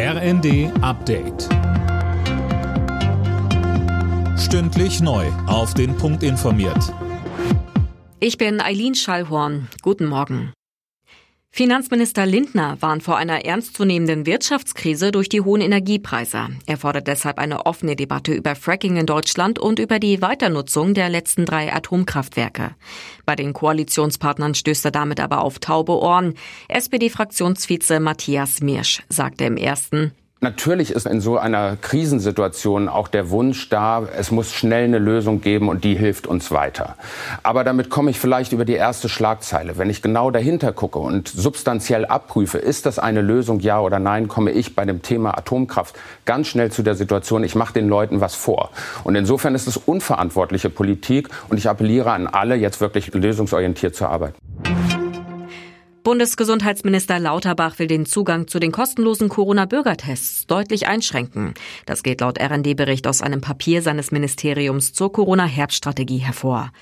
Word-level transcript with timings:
RND 0.00 0.70
Update. 0.80 1.48
Stündlich 4.38 5.00
neu. 5.00 5.26
Auf 5.48 5.74
den 5.74 5.96
Punkt 5.96 6.22
informiert. 6.22 6.94
Ich 8.20 8.38
bin 8.38 8.60
Eileen 8.60 8.94
Schallhorn. 8.94 9.66
Guten 9.82 10.06
Morgen. 10.06 10.52
Finanzminister 11.50 12.24
Lindner 12.24 12.76
warnt 12.80 13.02
vor 13.02 13.16
einer 13.16 13.44
ernstzunehmenden 13.44 14.26
Wirtschaftskrise 14.26 15.10
durch 15.10 15.28
die 15.28 15.40
hohen 15.40 15.60
Energiepreise. 15.60 16.50
Er 16.66 16.76
fordert 16.76 17.08
deshalb 17.08 17.38
eine 17.38 17.66
offene 17.66 17.96
Debatte 17.96 18.32
über 18.32 18.54
Fracking 18.54 18.96
in 18.96 19.06
Deutschland 19.06 19.58
und 19.58 19.78
über 19.78 19.98
die 19.98 20.22
Weiternutzung 20.22 20.94
der 20.94 21.08
letzten 21.08 21.46
drei 21.46 21.72
Atomkraftwerke. 21.72 22.76
Bei 23.26 23.34
den 23.34 23.54
Koalitionspartnern 23.54 24.54
stößt 24.54 24.84
er 24.84 24.90
damit 24.92 25.18
aber 25.18 25.42
auf 25.42 25.58
taube 25.58 25.98
Ohren. 25.98 26.34
SPD-Fraktionsvize 26.68 27.98
Matthias 27.98 28.60
Mirsch 28.60 29.02
sagte 29.08 29.44
im 29.44 29.56
ersten, 29.56 30.12
Natürlich 30.40 30.92
ist 30.92 31.04
in 31.04 31.20
so 31.20 31.36
einer 31.36 31.74
Krisensituation 31.74 32.88
auch 32.88 33.08
der 33.08 33.30
Wunsch 33.30 33.70
da, 33.70 34.04
es 34.16 34.30
muss 34.30 34.52
schnell 34.52 34.84
eine 34.84 35.00
Lösung 35.00 35.40
geben 35.40 35.68
und 35.68 35.82
die 35.82 35.96
hilft 35.96 36.28
uns 36.28 36.52
weiter. 36.52 36.94
Aber 37.42 37.64
damit 37.64 37.90
komme 37.90 38.12
ich 38.12 38.20
vielleicht 38.20 38.52
über 38.52 38.64
die 38.64 38.74
erste 38.74 39.08
Schlagzeile. 39.08 39.78
Wenn 39.78 39.90
ich 39.90 40.00
genau 40.00 40.30
dahinter 40.30 40.72
gucke 40.72 41.00
und 41.00 41.26
substanziell 41.26 42.06
abprüfe, 42.06 42.58
ist 42.58 42.86
das 42.86 43.00
eine 43.00 43.20
Lösung, 43.20 43.58
ja 43.58 43.80
oder 43.80 43.98
nein, 43.98 44.28
komme 44.28 44.52
ich 44.52 44.76
bei 44.76 44.84
dem 44.84 45.02
Thema 45.02 45.36
Atomkraft 45.36 45.96
ganz 46.24 46.46
schnell 46.46 46.70
zu 46.70 46.84
der 46.84 46.94
Situation, 46.94 47.42
ich 47.42 47.56
mache 47.56 47.72
den 47.72 47.88
Leuten 47.88 48.20
was 48.20 48.36
vor. 48.36 48.70
Und 49.02 49.16
insofern 49.16 49.56
ist 49.56 49.66
es 49.66 49.76
unverantwortliche 49.76 50.70
Politik 50.70 51.30
und 51.48 51.56
ich 51.56 51.68
appelliere 51.68 52.12
an 52.12 52.28
alle, 52.28 52.54
jetzt 52.54 52.80
wirklich 52.80 53.12
lösungsorientiert 53.12 53.96
zu 53.96 54.06
arbeiten. 54.06 54.36
Bundesgesundheitsminister 56.08 57.18
Lauterbach 57.18 57.78
will 57.78 57.86
den 57.86 58.06
Zugang 58.06 58.48
zu 58.48 58.58
den 58.58 58.72
kostenlosen 58.72 59.28
Corona-Bürgertests 59.28 60.46
deutlich 60.46 60.86
einschränken. 60.86 61.52
Das 61.84 62.02
geht 62.02 62.22
laut 62.22 62.40
RND-Bericht 62.40 63.06
aus 63.06 63.20
einem 63.20 63.42
Papier 63.42 63.82
seines 63.82 64.10
Ministeriums 64.10 64.94
zur 64.94 65.12
Corona-Herbststrategie 65.12 66.16
hervor. 66.16 66.72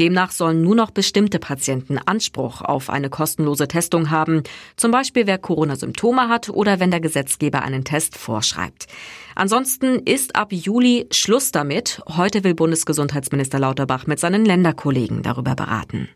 Demnach 0.00 0.32
sollen 0.32 0.62
nur 0.62 0.74
noch 0.74 0.90
bestimmte 0.90 1.38
Patienten 1.38 1.96
Anspruch 1.96 2.60
auf 2.60 2.90
eine 2.90 3.08
kostenlose 3.08 3.68
Testung 3.68 4.10
haben, 4.10 4.42
zum 4.74 4.90
Beispiel 4.90 5.28
wer 5.28 5.38
Corona-Symptome 5.38 6.28
hat 6.28 6.48
oder 6.48 6.80
wenn 6.80 6.90
der 6.90 7.00
Gesetzgeber 7.00 7.62
einen 7.62 7.84
Test 7.84 8.18
vorschreibt. 8.18 8.88
Ansonsten 9.36 10.00
ist 10.00 10.34
ab 10.34 10.52
Juli 10.52 11.06
Schluss 11.12 11.52
damit. 11.52 12.02
Heute 12.08 12.42
will 12.42 12.56
Bundesgesundheitsminister 12.56 13.60
Lauterbach 13.60 14.08
mit 14.08 14.18
seinen 14.18 14.44
Länderkollegen 14.44 15.22
darüber 15.22 15.54
beraten. 15.54 16.08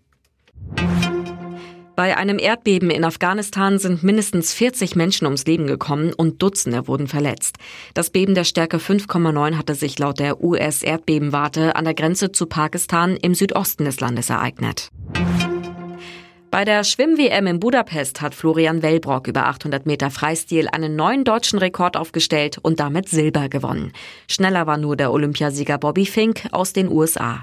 Bei 1.96 2.14
einem 2.18 2.38
Erdbeben 2.38 2.90
in 2.90 3.04
Afghanistan 3.04 3.78
sind 3.78 4.02
mindestens 4.02 4.52
40 4.52 4.96
Menschen 4.96 5.24
ums 5.24 5.46
Leben 5.46 5.66
gekommen 5.66 6.12
und 6.12 6.42
Dutzende 6.42 6.86
wurden 6.88 7.08
verletzt. 7.08 7.56
Das 7.94 8.10
Beben 8.10 8.34
der 8.34 8.44
Stärke 8.44 8.76
5,9 8.76 9.56
hatte 9.56 9.74
sich 9.74 9.98
laut 9.98 10.18
der 10.18 10.44
US-Erdbebenwarte 10.44 11.74
an 11.74 11.86
der 11.86 11.94
Grenze 11.94 12.32
zu 12.32 12.44
Pakistan 12.44 13.16
im 13.16 13.34
Südosten 13.34 13.86
des 13.86 13.98
Landes 13.98 14.28
ereignet. 14.28 14.90
Bei 16.50 16.66
der 16.66 16.84
Schwimm-WM 16.84 17.46
in 17.46 17.60
Budapest 17.60 18.20
hat 18.20 18.34
Florian 18.34 18.82
Wellbrock 18.82 19.26
über 19.26 19.46
800 19.46 19.86
Meter 19.86 20.10
Freistil 20.10 20.68
einen 20.68 20.96
neuen 20.96 21.24
deutschen 21.24 21.58
Rekord 21.58 21.96
aufgestellt 21.96 22.58
und 22.60 22.78
damit 22.78 23.08
Silber 23.08 23.48
gewonnen. 23.48 23.92
Schneller 24.28 24.66
war 24.66 24.76
nur 24.76 24.96
der 24.96 25.12
Olympiasieger 25.12 25.78
Bobby 25.78 26.04
Fink 26.04 26.42
aus 26.52 26.74
den 26.74 26.90
USA. 26.90 27.42